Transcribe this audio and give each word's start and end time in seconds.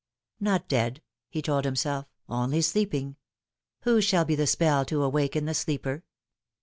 "Not 0.39 0.67
dead," 0.67 1.03
he 1.29 1.43
told 1.43 1.63
himself, 1.63 2.07
"only 2.27 2.61
sleeping. 2.63 3.17
Whose 3.81 4.03
shall 4.03 4.25
be 4.25 4.33
the 4.33 4.47
spell 4.47 4.83
to 4.85 5.03
awaken 5.03 5.45
the 5.45 5.53
sleeper 5.53 6.03